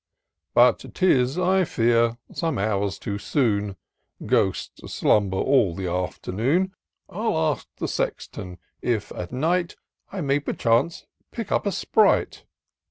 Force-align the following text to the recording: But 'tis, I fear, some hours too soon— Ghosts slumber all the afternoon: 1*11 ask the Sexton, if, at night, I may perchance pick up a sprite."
But 0.55 0.83
'tis, 0.95 1.37
I 1.37 1.63
fear, 1.63 2.17
some 2.33 2.57
hours 2.57 2.97
too 2.97 3.19
soon— 3.19 3.75
Ghosts 4.25 4.91
slumber 4.91 5.37
all 5.37 5.75
the 5.75 5.85
afternoon: 5.85 6.73
1*11 7.11 7.51
ask 7.55 7.67
the 7.77 7.87
Sexton, 7.87 8.57
if, 8.81 9.11
at 9.11 9.31
night, 9.31 9.75
I 10.11 10.21
may 10.21 10.39
perchance 10.39 11.05
pick 11.29 11.51
up 11.51 11.67
a 11.67 11.71
sprite." 11.71 12.45